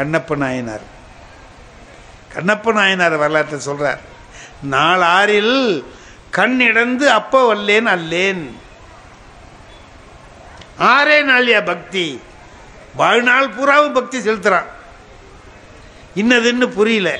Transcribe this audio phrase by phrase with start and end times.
[0.00, 0.80] கண்ணப்ப நாயனார்.
[2.34, 3.98] கண்ணப்ப நாயனார் வரலாற்றை சொல்றார்.
[4.70, 5.84] நாளாறில்
[6.30, 8.58] கண் இடந்து அப்ப வல்லேன் அல்லேன்.
[10.78, 12.20] ஆறே நாளியா பக்தி.
[12.94, 14.64] வாழ்நாள் பூராவும் பக்தி செலுத்துகிறான்
[16.16, 17.18] இன்னதுன்னு புரியல.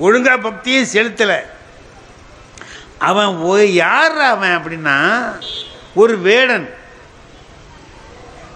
[0.00, 1.40] ஒழுங்கா பக்தியும் செலுத்தலை.
[2.98, 5.30] அவன் யார் அவன் அப்படின்னா
[5.94, 6.74] ஒரு வேடன்.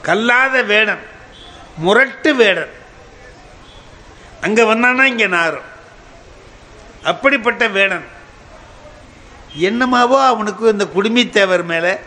[0.02, 1.00] கல்லாத வேடன்.
[1.76, 2.76] முரட்டு வேடன்.
[4.40, 5.66] அங்க வந்தானா இங்க நாரும்.
[7.04, 8.04] அப்படிப்பட்ட வேடன்.
[9.58, 11.98] என்னமாவோ அவனுக்கு இந்த குடுமித்தேவர் மேலே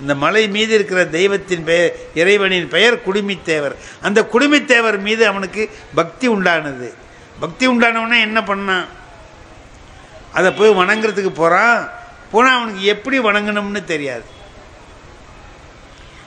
[0.00, 3.74] இந்த மலை மீது இருக்கிற தெய்வத்தின் பெயர் இறைவனின் பெயர் குடுமித்தேவர்.
[4.02, 6.94] அந்த குடுமித்தேவர் மீது அவனுக்கு பக்தி உண்டானது.
[7.40, 8.86] பக்தி உண்டானவனே என்ன பண்ணான்?
[10.32, 11.90] அதை போய் வணங்குறதுக்கு போகிறான்
[12.30, 14.24] போனால் அவனுக்கு எப்படி வணங்கணும்னு தெரியாது.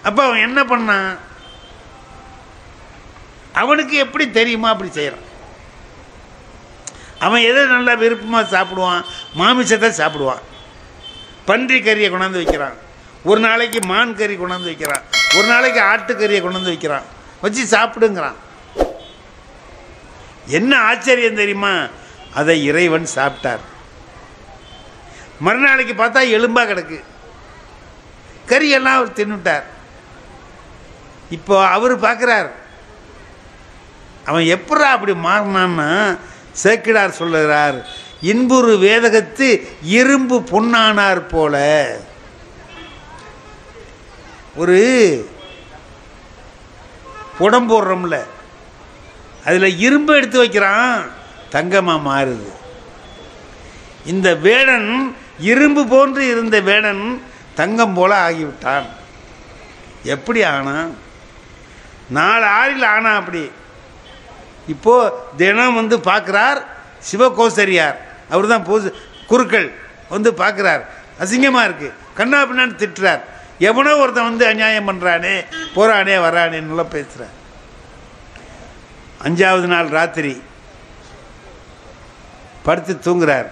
[0.04, 1.18] அப்போ அவன் என்ன பண்ணான்?
[3.62, 5.26] அவனுக்கு எப்படி தெரியுமா அப்படி செய்கிறான்
[7.26, 9.04] அவன் எதை நல்லா விருப்பமாக சாப்பிடுவான்
[9.40, 10.44] மாமிசத்தை சாப்பிடுவான்.
[11.46, 12.76] பன்றி கறியை கொண்டாந்து வைக்கிறான்.
[13.24, 15.04] ஒரு நாளைக்கு மான் கறி கொண்டாந்து வைக்கிறான்.
[15.38, 17.06] ஒரு நாளைக்கு ஆட்டுக்கறியை கொண்டாந்து வைக்கிறான்.
[17.42, 18.40] வச்சு சாப்பிடுங்கிறான்.
[20.58, 21.74] என்ன ஆச்சரியம் தெரியுமா?
[22.34, 23.64] அதை இறைவன் சாப்பிட்டார்.
[25.40, 27.00] மறுநாளைக்கு பார்த்தா எலும்பாக கிடக்கு.
[28.48, 29.66] கறியெல்லாம் அவர் தின்னுட்டார்.
[31.30, 32.50] இப்போ அவர் பார்க்குறார்
[34.26, 36.18] அவன் எப்படா அப்படி மாறினான்னா
[36.64, 37.78] சேக்கிடார் சொல்லுகிறார்
[38.32, 39.48] இன்புறு வேதகத்து
[39.82, 41.56] இரும்பு பொன்னானார் போல.
[44.56, 44.80] ஒரு
[47.38, 48.18] புடம் போடுறோம்ல
[49.46, 51.10] அதில் இரும்பு எடுத்து வைக்கிறான்
[51.52, 52.52] தங்கமாக மாறுது.
[54.06, 57.22] இந்த வேடன் இரும்பு போன்று இருந்த வேடன்
[57.56, 58.88] தங்கம் போல ஆகிவிட்டான்.
[60.04, 60.92] எப்படி ஆனான்
[62.10, 63.52] நாலு ஆறில் ஆனா அப்படி.
[64.74, 64.96] இப்போ
[65.42, 66.60] தினம் வந்து பார்க்குறார்
[67.10, 67.98] சிவகோசரியார்.
[68.34, 68.92] அவர் தான் பூச
[69.32, 69.68] குருக்கள்
[70.14, 70.84] வந்து பார்க்குறார்.
[71.24, 73.22] அசிங்கமாக இருக்குது கண்ணா பின்னான்னு திட்டுறார்.
[73.70, 75.36] எவனோ ஒருத்தன் வந்து அநியாயம் பண்ணுறானே
[75.76, 77.36] போகிறானே வரானேன்னு பேசுகிறார்
[79.28, 80.34] அஞ்சாவது நாள் ராத்திரி
[82.66, 83.50] படுத்து தூங்குறார்.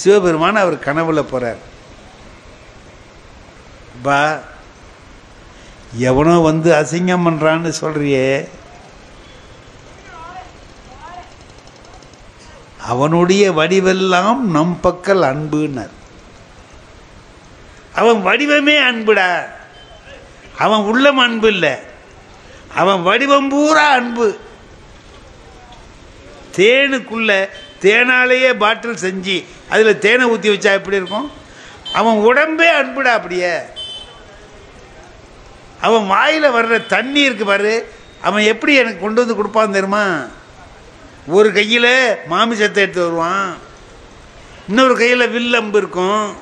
[0.00, 1.60] சிவபெருமான் அவர் கனவுல போகிறார்
[4.04, 4.18] பா
[6.08, 8.26] எவனோ வந்து அசிங்கம் பண்ணுறான்னு சொல்கிறியே
[12.86, 15.90] அவனுடைய வடிவெல்லாம் நம் பக்கல் அன்புனர்
[17.94, 19.44] அவன் வடிவமே அன்புடா.
[20.58, 21.74] அவன் உள்ளம் அன்பு இல்லை.
[22.74, 24.38] அவன் வடிவம் பூரா அன்பு.
[26.56, 27.48] தேனுக்குள்ள
[27.80, 31.30] தேனாலேயே பாட்டில் செஞ்சு அதில் தேனை ஊற்றி வச்சா எப்படி இருக்கும்?
[31.94, 33.52] அவன் உடம்பே அன்புடா அப்படியே.
[35.80, 37.92] அவன் வாயில் வர்ற தண்ணி இருக்கு பாரு
[38.22, 40.24] அவன் எப்படி எனக்கு கொண்டு வந்து கொடுப்பான் தெரியுமா?
[41.36, 41.92] ஒரு கையில்
[42.30, 43.48] மாமிசத்தை எடுத்து வருவான்.
[44.68, 46.36] இன்னொரு கையில் வில்லம்பு இருக்கும்.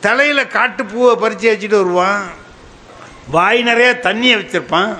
[0.00, 2.22] தலையில் காட்டுப்பூவை பறித்து வச்சுட்டு வருவான்.
[3.34, 4.94] வாய் நிறைய தண்ணியை வச்சுருப்பான்.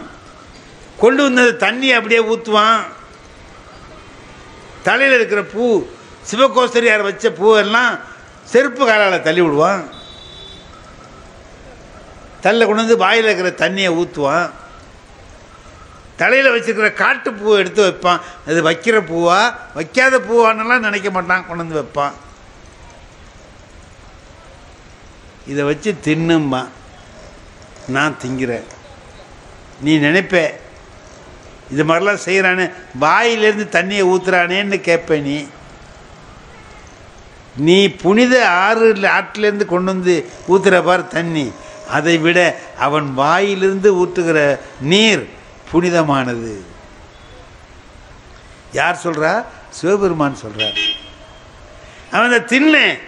[1.02, 2.80] கொண்டு வந்தது தண்ணியை அப்படியே ஊற்றுவான்
[4.82, 5.64] தலையில் இருக்கிற பூ
[6.30, 7.92] சிவகோசரியார் வச்ச பூவெல்லாம்
[8.52, 9.82] செருப்பு காலால் தள்ளி விடுவான்.
[12.44, 14.50] தள்ள கொண்டு வந்து வாயில் இருக்கிற தண்ணியை ஊற்றுவான்
[16.16, 18.20] தலையில் வச்சுருக்கிற காட்டு பூவை எடுத்து வைப்பான்.
[18.46, 19.54] அது வைக்கிற பூவா?
[19.74, 21.46] வைக்காத பூவான்னெல்லாம் நினைக்க மாட்டான்.
[21.46, 22.12] கொண்டு வந்து வைப்பான்.
[25.46, 26.68] இதை வச்சு தின்னும்மா.
[27.86, 28.64] நான் திங்கிறேன்.
[29.80, 30.50] நீ நினைப்ப.
[31.70, 35.46] இது மாதிரிலாம் செய்கிறானே வாயிலேருந்து தண்ணியை ஊற்றுறானேன்னு கேட்ப நீ.
[37.56, 41.52] நீ புனித ஆறு ஆற்றுலேருந்து கொண்டு வந்து ஊற்றுற பார் தண்ணி.
[41.88, 45.28] அதை விட அவன் வாயிலிருந்து ஊற்றுகிற நீர்
[45.74, 46.54] புனிதமானது.
[48.72, 49.32] யார் சொல்றா?
[49.70, 50.78] சிவபெருமான் சொல்றார்
[52.12, 52.98] அவன் அந்த தின்னேன்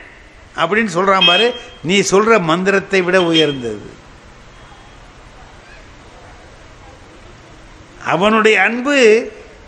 [0.56, 1.46] அப்படின்னு சொல்றான் பாரு
[1.82, 3.90] நீ சொல்ற மந்திரத்தை விட உயர்ந்தது.
[8.04, 8.96] அவனுடைய அன்பு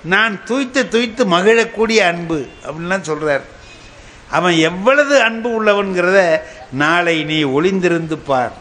[0.05, 3.45] நான் துய்த்து துய்த்து மகிழக்கூடிய அன்பு அப்படின்லாம் சொல்றார்.
[4.31, 6.41] அவன் எவ்வளவு அன்பு உள்ளவன்கிறத
[6.73, 8.53] நாளை நீ ஒளிந்திருந்து பார்.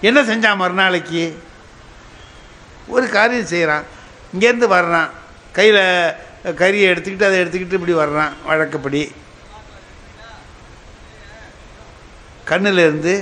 [0.00, 1.24] என்ன செஞ்சான் மறுநாளைக்கு?
[2.88, 3.84] ஒரு காரியம் செய்கிறான்
[4.34, 5.10] இங்கேருந்து வர்றான்.
[5.52, 5.76] கையில்
[6.44, 8.32] கறியை எடுத்துக்கிட்டு அதை எடுத்துக்கிட்டு இப்படி வர்றான்.
[8.44, 9.02] வழக்கப்படி.
[12.48, 13.14] கண்ணிலிருந்து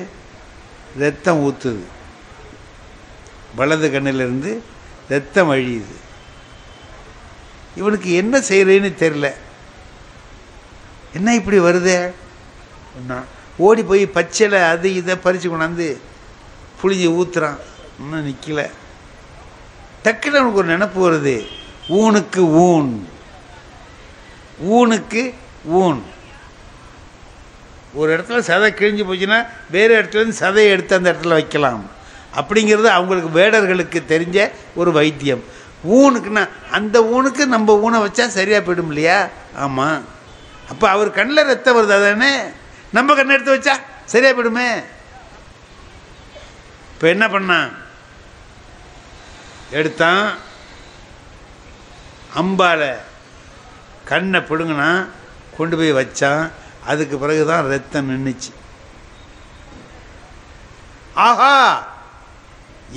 [0.99, 1.85] ரத்தம் ஊற்றுது
[3.57, 4.53] வலது கண்ணிலிருந்து
[5.09, 5.97] ரத்தம் அழியுது.
[7.77, 9.27] இவனுக்கு என்ன செய்கிறேன்னு தெரில
[11.13, 11.97] என்ன இப்படி வருதே?
[13.57, 15.87] ஓடி போய் பச்சையில் அது இதை பறித்து கொண்டாந்து
[16.81, 17.59] புளிஞ்சி ஊற்றுறான்
[18.01, 18.63] இன்னும் நிற்கல
[20.05, 21.47] டக்குன்னு அவனுக்கு ஒரு நினப்பு வருது.
[21.89, 23.09] ஊனுக்கு ஊன்.
[24.71, 25.35] ஊனுக்கு
[25.65, 26.03] ஊன்.
[27.95, 31.91] ஒரு இடத்துல சதை கிழிஞ்சு போச்சுன்னா வேறு இடத்துல இருந்து சதையை எடுத்து அந்த இடத்துல வைக்கலாம்.
[32.37, 35.45] அப்படிங்கிறது அவங்களுக்கு வேடர்களுக்கு தெரிஞ்ச ஒரு வைத்தியம்.
[35.89, 39.29] ஊனுக்குன்னா அந்த ஊனுக்கு நம்ம ஊனை வச்சா சரியாக போயிடும் இல்லையா?
[39.55, 40.05] ஆமாம்
[40.69, 42.41] அப்போ அவர் கண்ணில் ரத்தம் வருது அதானே
[42.93, 44.85] நம்ம கண்ணை எடுத்து வச்சா சரியாக போயிடுமே?
[46.93, 47.81] இப்போ என்ன பண்ணான்
[49.73, 50.25] எடுத்தான்
[52.37, 52.89] அம்பால்
[54.05, 54.91] கண்ணை பிடுங்கினா
[55.57, 56.43] கொண்டு போய் வச்சான்
[56.85, 58.51] அதுக்கு பிறகு தான் ரத்தம் நின்றுச்சு
[61.23, 61.55] ஆஹா!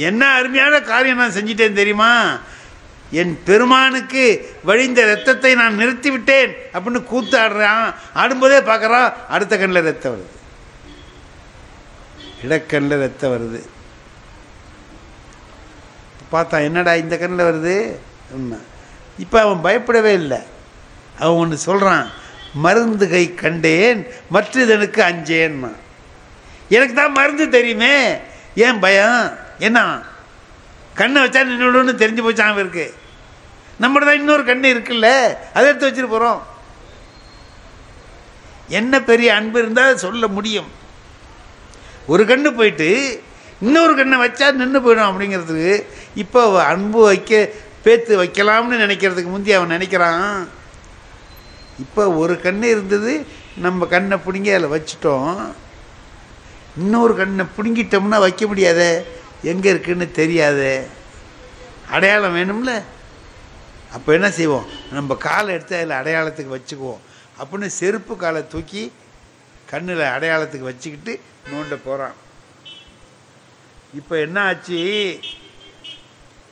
[0.01, 2.11] என்ன அருமையான காரியம் நான் செஞ்சிட்டேன் தெரியுமா?
[3.11, 4.23] என் பெருமானுக்கு
[4.63, 7.83] வழிந்த ரத்தத்தை நான் நிறுத்தி விட்டேன் அப்படின்னு கூத்து ஆடுறான்
[8.15, 10.31] ஆடும்போதே பார்க்குறான் அடுத்த கண்ணில் ரத்தம் வருது.
[12.43, 13.61] இடக்கண்ணில் ரத்தம் வருது.
[16.35, 17.75] பார்த்தான் என்னடா இந்த கண்ணில் வருது?
[18.35, 18.59] உண்மை
[19.23, 20.39] இப்போ அவன் பயப்படவே இல்லை.
[21.21, 22.07] அவன் ஒன்று சொல்கிறான்
[22.65, 24.01] மருந்து கை கண்டேன்
[24.33, 25.71] மற்றதனுக்கு அஞ்சேன்னா
[26.75, 27.95] எனக்கு தான் மருந்து தெரியுமே.
[28.65, 29.23] ஏன் பயம்?
[29.67, 29.79] என்ன?
[30.99, 32.85] கண்ணை வச்சா நின்றுடுன்னு தெரிஞ்சு போச்சான் அவருக்கு
[33.81, 35.07] நம்மகிட்ட தான் இன்னொரு கண்ணு இருக்குல்ல
[35.55, 36.41] அதை எடுத்து வச்சுட்டு போகிறோம்
[38.79, 40.69] என்ன பெரிய அன்பு இருந்தால் சொல்ல முடியும்.
[42.11, 42.89] ஒரு கண்ணு போயிட்டு
[43.65, 45.73] இன்னொரு கண்ணை வச்சா நின்று போயிடும் அப்படிங்கிறதுக்கு
[46.15, 47.49] இப்போ அன்பு வைக்க
[47.85, 50.47] பேத்து வைக்கலாம்னு நினைக்கிறதுக்கு முந்தி அவன் நினைக்கிறான்.
[51.83, 53.13] இப்போ ஒரு கண்ணு இருந்தது
[53.65, 55.37] நம்ம கண்ணை பிடுங்கி அதில் வச்சிட்டோம்.
[56.77, 58.89] இன்னொரு கண்ணை பிடுங்கிட்டோம்னா வைக்க முடியாதே
[59.51, 60.75] எங்கே இருக்குன்னு தெரியாதே.
[61.95, 62.73] அடையாளம் வேணும்ல?
[63.95, 64.67] அப்போ என்ன செய்வோம்?
[64.91, 67.01] நம்ம காலை எடுத்து அதில் அடையாளத்துக்கு வச்சுக்குவோம்.
[67.39, 68.83] அப்படின்னு செருப்பு காலை தூக்கி
[69.71, 71.13] கண்ணில் அடையாளத்துக்கு வச்சுக்கிட்டு
[71.51, 72.15] நோண்ட போகிறான்
[73.99, 74.79] இப்போ என்ன ஆச்சு?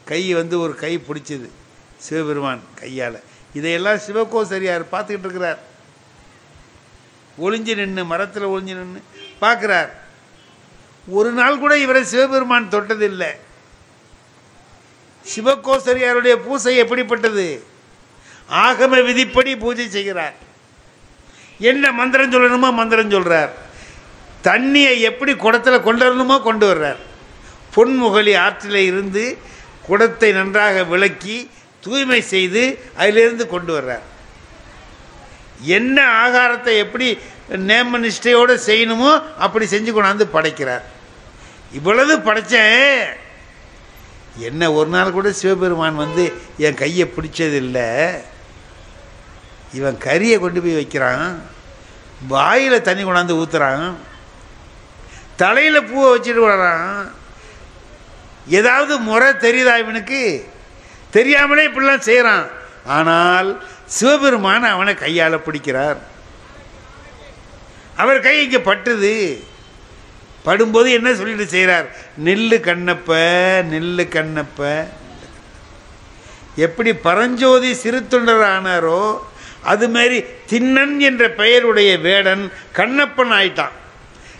[0.05, 1.49] கை வந்து ஒரு கை பிடிச்சது.
[1.97, 3.19] சிவபெருமான் கையால்.
[3.53, 5.59] இதையெல்லாம் சிவகோசரியார் பார்த்துக்கிட்டு இருக்கிறார்.
[7.41, 9.03] ஒளிஞ்சு நின்று மரத்தில் ஒளிஞ்சு நின்று
[9.41, 9.89] பார்க்குறார்.
[11.07, 13.31] ஒரு நாள் கூட இவரை சிவபெருமான் தொட்டதில்லை.
[15.35, 17.63] சிவகோசரியாருடைய பூசை எப்படிப்பட்டது?
[18.51, 20.35] ஆகம விதிப்படி பூஜை செய்கிறார்.
[21.59, 23.51] என்ன மந்திரம் சொல்லணுமோ மந்திரம் சொல்கிறார்
[24.43, 27.01] தண்ணியை எப்படி குடத்தில் கொண்டு வரணுமோ கொண்டு வர்றார்.
[27.75, 29.37] பொன்முகலி ஆற்றில் இருந்து
[29.87, 31.37] குடத்தை நன்றாக விளக்கி
[31.85, 32.63] தூய்மை செய்து
[32.97, 34.05] அதிலிருந்து கொண்டு வர்றார்.
[35.77, 37.07] என்ன ஆகாரத்தை எப்படி
[37.69, 39.11] நேம நிஷ்டையோடு செய்யணுமோ
[39.45, 40.85] அப்படி செஞ்சு கொண்டாந்து படைக்கிறார்.
[41.77, 43.03] இவ்வளவு படைச்சேன்.
[44.47, 46.23] என்ன ஒரு நாள் கூட சிவபெருமான் வந்து
[46.57, 47.89] என் கையை பிடிச்சதில்லை.
[49.77, 51.27] இவன் கறியை கொண்டு போய் வைக்கிறான்.
[52.27, 53.85] வாயில் தண்ணி கொண்டாந்து ஊற்றுறான்
[55.41, 56.89] தலையில் பூவை வச்சுட்டு வரான்
[58.47, 60.51] ஏதாவது முறை தெரியுதா இவனுக்கு?
[61.11, 62.49] தெரியாமலே இப்படிலாம் செய்கிறான்
[62.85, 65.97] ஆனால் சிவபெருமான் அவனை கையால் பிடிக்கிறார்.
[67.97, 69.43] அவர் கை இங்கே பட்டுது.
[70.45, 73.11] படும்போது என்ன சொல்லிட்டு செய்கிறார் நெல்லு கண்ணப்ப
[73.69, 74.85] நெல்லு கண்ணப்ப.
[76.55, 79.17] எப்படி பரஞ்சோதி சிறு தொண்டர் ஆனாரோ
[79.65, 83.71] அதுமாரி திண்ணன் என்ற பெயருடைய வேடன் கண்ணப்பன் ஆயிட்டான்.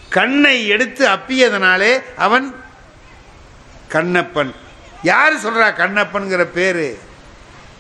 [0.09, 2.62] கண்ணை எடுத்து அப்பியதனாலே அவன்
[3.93, 4.53] கண்ணப்பன்.
[5.03, 6.87] யார் சொல்றா கண்ணப்பன்கிற பேரு?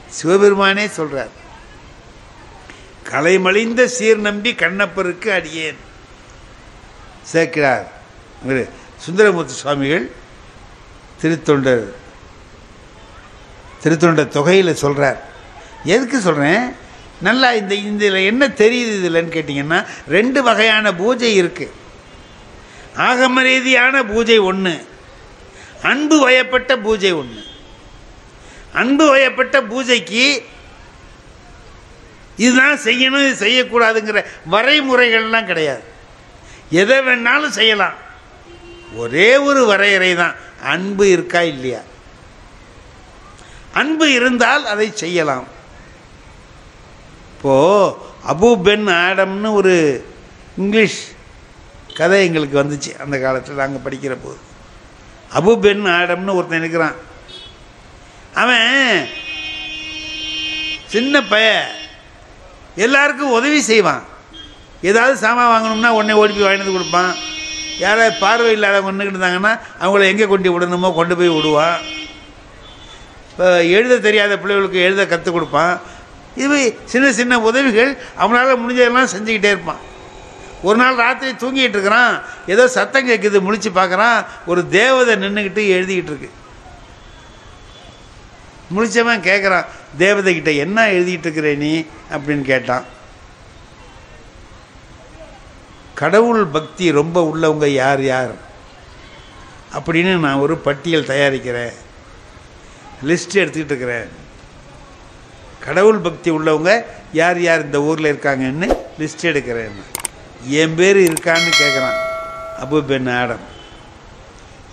[0.09, 1.33] சிவபெருமானே சொல்றார்.
[3.09, 5.79] கலைமலிந்த சீர் நம்பி கண்ணப்பருக்கு அடியேன்.
[7.33, 7.85] சேர்க்கிறார்.
[8.97, 10.11] சுந்தரமூர்த்தி சுவாமிகள்
[11.21, 11.85] திருத்தொண்டர்.
[13.83, 15.19] திருத்தொண்டர் தொகையில் சொல்கிறார்
[15.83, 16.65] எதுக்கு சொல்கிறேன்
[17.21, 21.73] நல்லா இந்த இதில் என்ன தெரியுது இதில்ன்னு கேட்டிங்கன்னா ரெண்டு வகையான பூஜை இருக்குது
[22.97, 24.73] ஆகம ரீதியான பூஜை ஒன்று
[25.91, 27.41] அன்பு வயப்பட்ட பூஜை ஒன்று
[28.81, 30.25] அன்பு வயப்பட்ட பூஜைக்கு
[32.43, 34.21] இதுதான் செய்யணும் இது செய்யக்கூடாதுங்கிற
[34.53, 35.83] வரைமுறைகள்லாம் கிடையாது.
[36.81, 37.97] எதை வேணாலும் செய்யலாம்.
[39.01, 40.35] ஒரே ஒரு வரையறை தான்
[40.73, 41.81] அன்பு இருக்கா இல்லையா?
[43.81, 45.45] அன்பு இருந்தால் அதை செய்யலாம்.
[47.33, 47.53] இப்போ
[48.33, 49.75] அபு பென் ஆடம்னு ஒரு
[50.63, 51.01] இங்கிலீஷ்
[51.99, 54.39] கதை எங்களுக்கு வந்துச்சு அந்த காலத்தில் நாங்கள் படிக்கிற போது
[55.37, 56.95] அபு பென் ஆடம்னு ஒருத்தன் இருக்கிறான்.
[58.41, 58.67] அவன்
[60.93, 61.51] சின்ன பைய.
[62.85, 64.03] எல்லாருக்கும் உதவி செய்வான்.
[64.89, 67.13] ஏதாவது சாமான் வாங்கணும்னா உடனே ஓடி போய் வாங்கிட்டு வந்து கொடுப்பான்.
[67.83, 71.79] யாராவது பார்வை இல்லாதவங்க நின்றுக்கிட்டு இருந்தாங்கன்னா அவங்கள எங்கே கொண்டு விடணுமோ கொண்டு போய் விடுவான்
[73.29, 75.73] இப்போ எழுத தெரியாத பிள்ளைகளுக்கு எழுத கற்றுக் கொடுப்பான்.
[76.43, 76.57] இது
[76.91, 77.91] சின்ன சின்ன உதவிகள்
[78.23, 79.81] அவனால் முடிஞ்சதெல்லாம் செஞ்சுக்கிட்டே இருப்பான்.
[80.63, 82.21] ஒரு நாள் ராத்திரி தூங்கிட்டு இருக்கிறான்.
[82.47, 84.25] ஏதோ சத்தம் கேட்குது முழிச்சு பார்க்குறான்.
[84.45, 86.29] ஒரு தேவதை நின்றுக்கிட்டு எழுதிக்கிட்டு இருக்கு.
[88.75, 89.65] முழிச்சவன் கேட்குறான்
[89.99, 91.85] தேவதைகிட்ட என்ன எழுதிட்டு இருக்கிற நீ?
[92.11, 92.83] அப்படின்னு கேட்டான்.
[95.93, 98.31] கடவுள் பக்தி ரொம்ப உள்ளவங்க யார் யார்?
[99.73, 101.73] அப்படின்னு நான் ஒரு பட்டியல் தயாரிக்கிறேன்.
[103.05, 104.09] லிஸ்ட் எடுத்துக்கிட்டு இருக்கிறேன்.
[105.59, 109.71] கடவுள் பக்தி உள்ளவங்க யார் யார் இந்த ஊரில் இருக்காங்கன்னு லிஸ்ட் எடுக்கிறேன்.
[110.47, 111.99] என் பேர் இருக்கான்னு கேட்குறான்
[112.59, 113.43] அபு பெண் ஆடம்.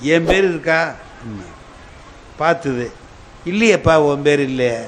[0.00, 0.94] என் பேர் இருக்கா?
[2.36, 2.92] பார்த்தது
[3.46, 4.78] இல்லையப்பா உன் பேர் இல்லையே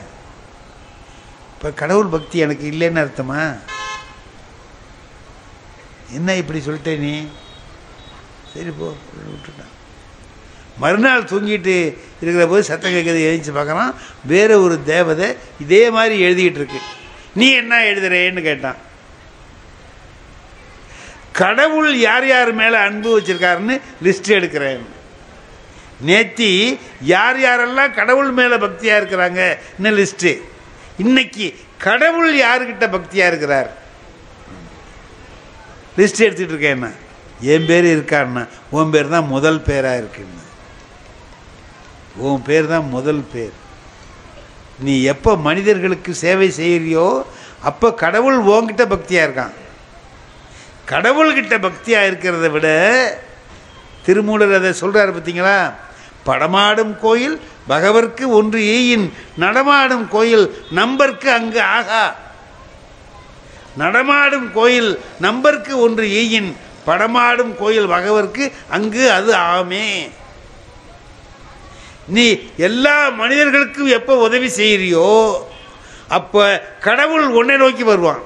[1.55, 3.57] இப்போ கடவுள் பக்தி எனக்கு இல்லைன்னு அர்த்தமா?
[6.11, 7.27] என்ன இப்படி சொல்லிட்டே நீ?
[8.55, 8.95] சரி போ.
[9.17, 9.71] விட்டுட்டான்.
[10.79, 13.95] மறுநாள் தூங்கிட்டு இருக்கிற போது சத்தம் கேட்குறது எழுதிச்சு பார்க்குறான்.
[14.25, 16.81] வேற ஒரு தேவதை இதே மாதிரி எழுதிக்கிட்டு இருக்கு.
[17.35, 18.77] நீ என்ன எழுதுறேன்னு கேட்டான்.
[21.41, 24.83] கடவுள் யார் யார் மேலே அன்பு வச்சுருக்காருன்னு லிஸ்ட் எடுக்கிறேன்.
[26.09, 26.51] நேத்தி
[27.13, 30.33] யார் யாரெல்லாம் கடவுள் மேலே பக்தியாக இருக்கிறாங்கன்னு லிஸ்ட்டு
[31.05, 31.47] இன்னைக்கு
[31.87, 33.71] கடவுள் யாருக்கிட்ட பக்தியாக இருக்கிறார்?
[35.99, 36.85] லிஸ்ட் எடுத்துகிட்டு இருக்கேன்
[37.53, 38.43] என் பேர் இருக்கான்னா
[38.77, 40.45] உன் பேர் தான் முதல் பேராக இருக்குன்னு.
[42.27, 43.57] உன் பேர் தான் முதல் பேர்.
[44.85, 47.09] நீ எப்போ மனிதர்களுக்கு சேவை செய்கிறியோ
[47.71, 49.57] அப்போ கடவுள் உன்கிட்ட பக்தியாக இருக்கான்.
[50.91, 52.69] கடவுள்கிட்ட பக்தியாக இருக்கிறத விட
[54.07, 55.73] திருமூலர் அதை சொல்கிறாரு பார்த்தீங்களா
[56.25, 62.17] படமாடும் கோயில் பகவர்க்கு ஒன்று ஈயின் நடமாடும் கோயில் நம்பர்க்கு அங்கு ஆகா.
[63.77, 70.11] நடமாடும் கோயில் நம்பர்க்கு ஒன்று ஈயின் படமாடும் கோயில் பகவர்க்கு அங்கு அது ஆமே.
[72.07, 75.35] நீ எல்லா மனிதர்களுக்கும் எப்போ உதவி செய்கிறியோ
[76.09, 78.23] அப்போ கடவுள் உன்னை நோக்கி வருவான்.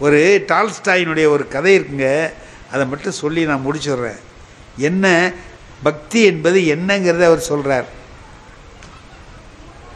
[0.00, 2.32] ஒரு டால்ஸ்டாயினுடைய ஒரு கதை இருக்குங்க.
[2.72, 4.20] அதை மட்டும் சொல்லி நான் முடிச்சிடுறேன்.
[4.76, 5.06] என்ன
[5.82, 7.88] பக்தி என்பது என்னங்கிறத அவர் சொல்கிறார்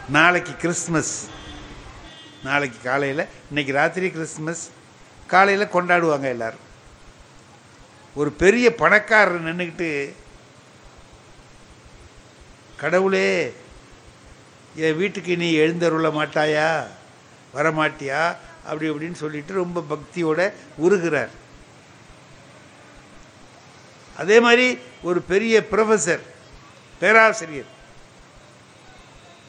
[0.08, 1.14] நாளைக்கு கிறிஸ்மஸ்
[2.42, 4.64] நாளைக்கு காலையில் இன்னைக்கு ராத்திரி கிறிஸ்மஸ்
[5.26, 6.64] காலையில் கொண்டாடுவாங்க எல்லாரும்.
[8.14, 9.90] ஒரு பெரிய பணக்காரர் நின்றுக்கிட்டு
[12.76, 13.54] கடவுளே
[14.76, 16.68] என் வீட்டுக்கு நீ எழுந்தருள மாட்டாயா?
[17.54, 18.36] வரமாட்டியா?
[18.66, 20.40] அப்படி இப்படின்னு சொல்லிட்டு ரொம்ப பக்தியோட
[20.84, 21.32] உருகிறார்.
[24.22, 24.66] அதே மாதிரி
[25.08, 26.24] ஒரு பெரிய ப்ரொஃபஸர்
[27.00, 27.70] பேராசிரியர்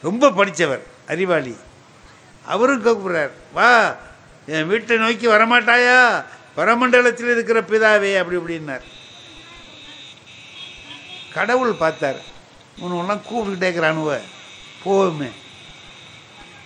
[0.08, 1.56] ரொம்ப படித்தவர் அறிவாளி.
[2.54, 3.70] அவரும் கூப்பிடுறார் வா
[4.56, 6.00] என் வீட்டை நோக்கி வரமாட்டாயா?
[6.58, 8.86] பரமண்டலத்தில் இருக்கிற பிதாவே அப்படி இப்படின்னார்.
[11.38, 12.20] கடவுள் பார்த்தார்
[12.82, 14.20] உன்னெல்லாம் கூப்பிட்டுக்கிட்டே இருக்கிறானுவ
[14.84, 15.30] போவோமே.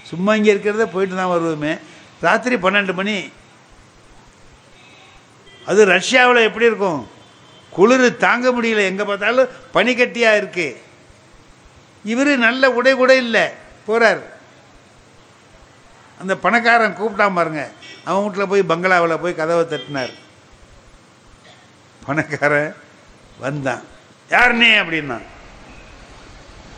[0.10, 1.74] சும்மா இங்கே இருக்கிறத போயிட்டு தான் வருவோமே.
[2.22, 3.32] ராத்திரி பன்னெண்டு மணி.
[5.66, 7.02] அது ரஷ்யாவில் எப்படி இருக்கும்?
[7.76, 8.82] குளிர் தாங்க முடியல.
[8.92, 10.82] எங்கே பார்த்தாலும் பனிக்கட்டியாக இருக்கு.
[12.04, 13.46] இவர் நல்ல உடை கூட இல்லை.
[13.86, 14.22] போகிறார்
[16.22, 17.62] அந்த பணக்காரன் கூப்பிட்டான் பாருங்க.
[18.06, 20.14] அவன் வீட்டில் போய் பங்களாவில் போய் கதவை தட்டினார்.
[22.06, 22.74] பணக்காரன்
[23.40, 23.84] வந்தான்.
[24.30, 25.18] யாருனே அப்படின்னா.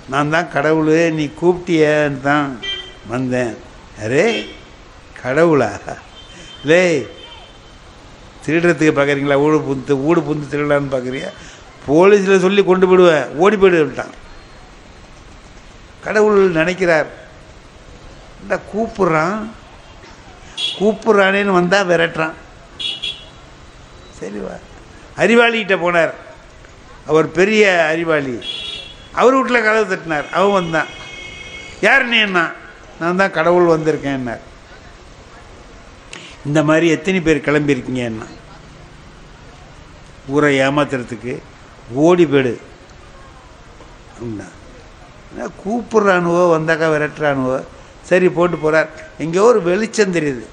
[0.10, 2.60] நான் தான் கடவுளே நீ கூப்பிட்டியன்னு தான்
[3.08, 3.56] வந்தேன்.
[4.04, 4.26] அரே
[5.24, 5.98] கடவுளா?
[6.64, 7.08] லே
[8.46, 9.38] திருடுறதுக்கு பார்க்குறீங்களா?
[9.38, 11.30] ஊடு புந்து ஊடு புந்து திருடலான்னு பார்க்குறியா?
[11.88, 14.12] போலீஸில் சொல்லி கொண்டு போயிடுவேன் ஓடி போயிடுவிட்டான்
[16.04, 17.08] கடவுள் நினைக்கிறார்.
[18.42, 19.50] இந்த கூப்பிட்றான்.
[20.80, 22.34] கூப்பிட்றானேன்னு வந்தால் விரட்டுறான்.
[24.20, 24.56] சரிவா.
[25.18, 26.14] அறிவாளிகிட்ட போனார்.
[27.08, 28.40] அவர் பெரிய அறிவாளி.
[29.12, 30.30] அவர் வீட்டில் கதவு தட்டினார்.
[30.30, 30.88] அவன் வந்தான்.
[31.82, 32.52] யார் நீ என்ன
[33.00, 34.40] நான் தான் கடவுள் வந்திருக்கேன்னார்.
[36.46, 38.28] இந்த மாதிரி எத்தனை பேர் கிளம்பியிருக்கீங்கன்னா?
[40.34, 41.34] ஊரை ஏமாத்துறதுக்கு
[42.06, 42.54] ஓடி போயிடு.
[44.14, 44.48] அப்படின்னா
[45.62, 47.60] கூப்பிட்றானுவோ வந்தாக்கா விரட்டுறானுவோ
[48.10, 50.44] சரி போட்டு போகிறார் எங்கேயோ ஒரு வெளிச்சம் தெரியுது.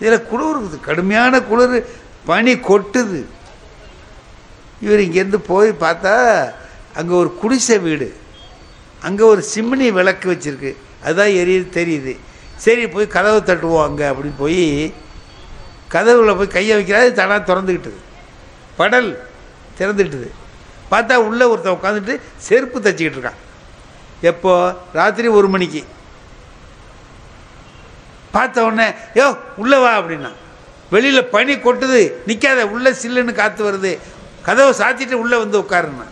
[0.00, 0.80] இதில் குளிர் இருக்குது.
[0.80, 1.76] கடுமையான குளிர்.
[2.28, 3.20] பனி கொட்டுது.
[4.84, 6.14] இவர் இங்கேருந்து போய் பார்த்தா
[6.98, 8.08] அங்கே ஒரு குடிசை வீடு.
[9.06, 10.72] அங்கே ஒரு சிம்னி விளக்கு வச்சுருக்கு.
[11.04, 12.14] அதுதான் எரியுது தெரியுது.
[12.64, 14.94] சரி போய் கதவை தட்டுவோம் அங்கே அப்படின்னு போய்
[15.90, 18.00] கதவுல போய் கையை வைக்கிறாரு தானாக திறந்துக்கிட்டுது
[18.76, 19.10] படல்
[19.78, 20.28] திறந்துக்கிட்டுது
[20.90, 23.38] பார்த்தா உள்ளே ஒருத்தன் உட்காந்துட்டு செருப்பு தைச்சிக்கிட்டு இருக்கான்.
[24.20, 24.52] எப்போ?
[24.92, 25.84] ராத்திரி ஒரு மணிக்கு.
[28.30, 30.30] பார்த்த உடனே யோ உள்ளே வா அப்படின்னா.
[30.90, 33.98] வெளியில் பனி கொட்டுது நிற்காத உள்ளே சில்லுன்னு காற்று வருது.
[34.42, 36.06] கதவை சாத்திட்டு உள்ளே வந்து உட்காருன்னா.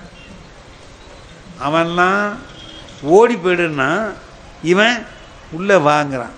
[1.64, 2.36] அவன்லாம்
[3.02, 4.12] ஓடி போயிடுன்னா
[4.62, 5.06] இவன்
[5.50, 6.36] உள்ளே வாங்குறான்.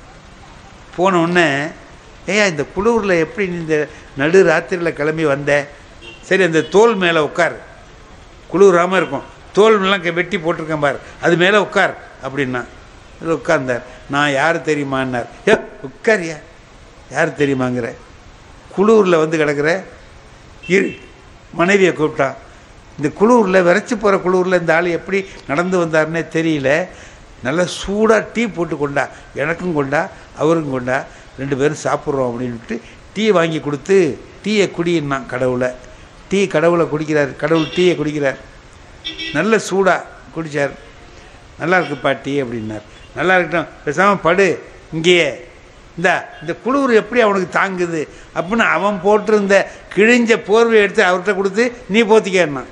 [0.97, 1.66] போன உடனே
[2.26, 5.66] ஏயா இந்த குளூரில் எப்படி நீ இந்த நடு ராத்திரியில் கிளம்பி வந்த?
[6.23, 7.56] சரி அந்த தோல் மேலே உட்கார்.
[8.52, 9.23] குளிராமல் இருக்கும்.
[9.54, 11.00] தோல்லாம் க- வெட்டி போட்டிருக்கேன் பார்.
[11.20, 11.97] அது மேலே உட்கார்.
[12.23, 12.64] அப்படின்னா
[13.23, 13.82] இதில் உட்கார்ந்தார்.
[14.11, 15.26] நான் யார் தெரியுமான்னார்.
[15.49, 16.37] ஏ உட்காரியா?
[17.11, 17.94] யார் தெரியுமாங்கிற?
[18.76, 19.85] குளூரில் வந்து கிடக்கிற
[20.68, 20.94] இரு
[21.52, 22.35] மனைவியை கூப்பிட்டான்
[22.97, 26.87] இந்த குளூரில் விரைச்சி போகிற குளூரில் இந்த ஆள் எப்படி நடந்து வந்தாருன்னே தெரியல.
[27.42, 29.09] நல்லா சூடாக டீ போட்டு கொண்டா.
[29.35, 30.09] எனக்கும் கொண்டா.
[30.42, 30.99] அவருக்கும் கொண்டா
[31.38, 32.76] ரெண்டு பேரும் சாப்பிட்றோம் அப்படின்ட்டு
[33.14, 33.97] டீ வாங்கி கொடுத்து
[34.44, 35.68] டீயை குடின்னான் கடவுளை.
[36.30, 38.38] டீ கடவுளை குடிக்கிறார் கடவுள் டீயை குடிக்கிறார்.
[39.37, 40.75] நல்ல சூடாக குடித்தார்
[41.61, 42.85] நல்லா இருக்குப்பா டீ அப்படின்னார்.
[43.18, 44.47] நல்லா இருக்கட்டும் பேசாமல் படு
[44.97, 45.30] இங்கேயே.
[45.99, 48.02] இந்த இந்த குளிர் எப்படி அவனுக்கு தாங்குது?
[48.35, 49.56] அப்படின்னு அவன் போட்டிருந்த
[49.94, 52.62] கிழிஞ்ச போர்வையை எடுத்து அவர்கிட்ட கொடுத்து நீ போத்திக்கன்னா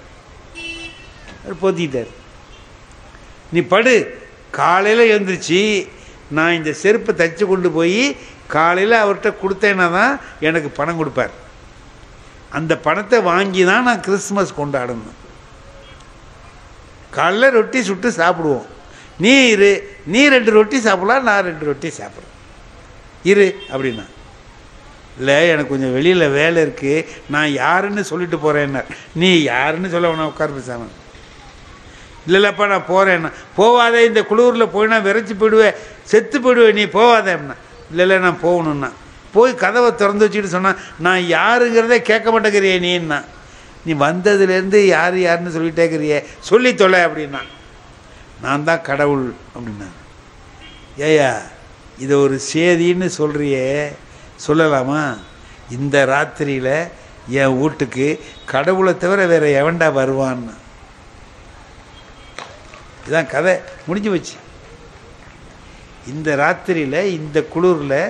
[1.63, 2.13] போத்திக்கிட்டார்
[3.53, 3.95] நீ படு
[4.59, 5.61] காலையில் எழுந்திரிச்சு
[6.37, 8.03] நான் இந்த செருப்பை தைச்சு கொண்டு போய்
[8.55, 10.13] காலையில் அவர்கிட்ட கொடுத்தேன்னா தான்
[10.49, 11.33] எனக்கு பணம் கொடுப்பார்.
[12.59, 15.17] அந்த பணத்தை வாங்கி தான் நான் கிறிஸ்மஸ் கொண்டாடணும்.
[17.17, 18.69] காலைல ரொட்டி சுட்டு சாப்பிடுவோம்.
[19.25, 19.73] நீ இரு
[20.13, 22.35] நீ ரெண்டு ரொட்டி சாப்பிடலாம் நான் ரெண்டு ரொட்டி சாப்பிட்றேன்
[23.31, 24.07] இரு அப்படின்னா.
[25.21, 30.57] இல்லை எனக்கு கொஞ்சம் வெளியில் வேலை இருக்குது நான் யாருன்னு சொல்லிட்டு போகிறேன்னார் நீ யாருன்னு சொல்ல வேணாம் உட்கார்
[30.59, 30.95] பேசாமல்
[32.29, 35.77] இல்லைல்லப்பா நான் போகிறேன்னா போவாதே இந்த குளூரில் போய் நான் விரைச்சி போயிடுவேன்.
[36.05, 37.57] செத்து போயிடுவேன் நீ போவாதே அப்படின்னா
[37.91, 38.91] இல்லை இல்லை நான் போகணுன்னா
[39.33, 43.19] போய் கதவை திறந்து வச்சுட்டு சொன்னேன் நான் யாருங்கிறதே கேட்க மாட்டேங்கிறியே நீன்னா
[43.85, 47.41] நீ வந்ததுலேருந்து யார் யாருன்னு சொல்லிட்டே இருக்கிறியே சொல்லி தொலை அப்படின்னா.
[48.43, 49.89] நான் தான் கடவுள் அப்படின்னா.
[50.99, 51.31] ஏயா
[51.99, 53.93] இதை ஒரு சேதின்னு சொல்கிறியே
[54.47, 55.17] சொல்லலாமா?
[55.71, 56.89] இந்த ராத்திரியில்
[57.29, 60.55] என் வீட்டுக்கு கடவுளை தவிர வேறு எவன்டா வருவான்னு?
[63.09, 63.55] இதான் கதை.
[63.87, 64.37] முடிஞ்சு வச்சு
[66.13, 68.01] இந்த ராத்திரியில் இந்த குளிரில்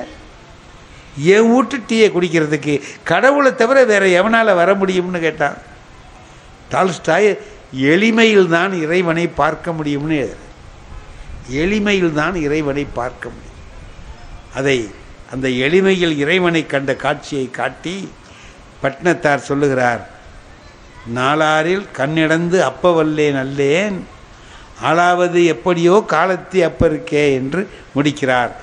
[1.35, 2.75] என் வீட்டு டீயை குடிக்கிறதுக்கு
[3.11, 5.57] கடவுளை தவிர வேறு எவனால் வர முடியும்னு கேட்டான்.
[6.73, 7.31] டால்ஸ்டாய்
[7.93, 10.21] எளிமையில் தான் இறைவனை பார்க்க முடியும்னு
[11.63, 13.45] எளிமையில் தான் இறைவனை பார்க்க முடியும்.
[14.55, 14.79] அதை
[15.33, 17.97] அந்த எளிமையில் இறைவனை கண்ட காட்சியை காட்டி
[18.83, 20.03] பட்னத்தார் சொல்லுகிறார்
[21.17, 23.99] நாளாரில் கண்ணிடந்து அப்பவல்லேன் அல்லேன்
[24.85, 28.53] ஆளாவது எப்படியோ காலத்தி அப்பருக்கே என்று முடிக்கிறார்.